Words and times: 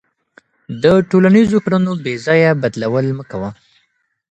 د 0.83 0.83
ټولنیزو 1.09 1.57
کړنو 1.65 1.91
بېځایه 2.03 2.51
بدلول 2.61 3.07
مه 3.17 3.23
کوه. 3.31 3.49